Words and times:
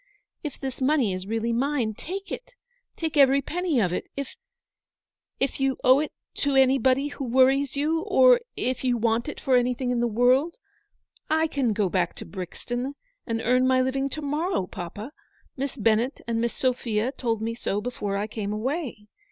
If 0.43 0.59
this 0.59 0.81
money 0.81 1.13
is 1.13 1.27
really 1.27 1.53
mine, 1.53 1.93
take 1.93 2.31
it, 2.31 2.55
take 2.95 3.15
every 3.15 3.39
penny 3.39 3.79
of 3.79 3.93
it; 3.93 4.09
if— 4.17 4.35
if— 5.39 5.59
you 5.59 5.77
owe 5.83 5.99
it 5.99 6.11
to 6.37 6.55
any 6.55 6.79
74 6.79 6.91
Eleanor's 6.91 6.97
victory. 6.97 7.03
body 7.03 7.07
who 7.09 7.23
worries 7.25 7.75
you; 7.75 8.01
or 8.07 8.41
if 8.57 8.83
you 8.83 8.97
want 8.97 9.29
it 9.29 9.39
for 9.39 9.55
any 9.55 9.75
thing 9.75 9.91
in 9.91 9.99
the 9.99 10.07
world. 10.07 10.55
I 11.29 11.45
can 11.45 11.71
go 11.71 11.87
back 11.87 12.15
to 12.15 12.25
Brixton 12.25 12.95
and 13.27 13.41
earn 13.43 13.67
my 13.67 13.79
living 13.79 14.09
to 14.09 14.23
morrow, 14.23 14.65
papa. 14.65 15.11
Miss 15.55 15.77
Bennett 15.77 16.19
and 16.27 16.41
Miss 16.41 16.55
Sophia 16.55 17.11
told 17.11 17.39
me 17.39 17.53
so 17.53 17.79
before 17.79 18.17
I 18.17 18.25
came 18.25 18.51
away. 18.51 19.05